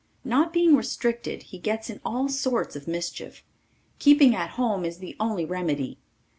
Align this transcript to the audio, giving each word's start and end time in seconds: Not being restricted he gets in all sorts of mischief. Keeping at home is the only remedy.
Not 0.23 0.51
being 0.51 0.75
restricted 0.75 1.43
he 1.43 1.59
gets 1.59 1.87
in 1.87 2.01
all 2.03 2.27
sorts 2.27 2.75
of 2.75 2.87
mischief. 2.87 3.43
Keeping 3.99 4.33
at 4.35 4.49
home 4.57 4.83
is 4.83 4.97
the 4.97 5.15
only 5.19 5.45
remedy. 5.45 5.99